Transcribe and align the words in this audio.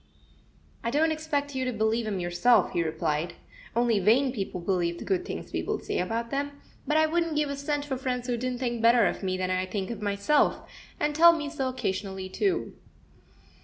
"I 0.83 0.89
don't 0.89 1.11
expect 1.11 1.53
you 1.53 1.63
to 1.63 1.71
believe 1.71 2.07
'em 2.07 2.19
yourself," 2.19 2.71
he 2.71 2.81
replied; 2.81 3.35
"only 3.75 3.99
vain 3.99 4.31
people 4.31 4.59
believe 4.59 4.97
the 4.97 5.05
good 5.05 5.25
things 5.25 5.51
people 5.51 5.77
say 5.77 5.99
about 5.99 6.31
them; 6.31 6.53
but 6.87 6.97
I 6.97 7.05
wouldn't 7.05 7.35
give 7.35 7.51
a 7.51 7.55
cent 7.55 7.85
for 7.85 7.97
friends 7.97 8.25
who 8.25 8.35
didn't 8.35 8.57
think 8.57 8.81
better 8.81 9.05
of 9.05 9.21
me 9.21 9.37
than 9.37 9.51
I 9.51 9.67
think 9.67 9.91
of 9.91 10.01
myself, 10.01 10.67
and 10.99 11.13
tell 11.13 11.33
me 11.33 11.51
so 11.51 11.69
occasionally, 11.69 12.29
too." 12.29 12.73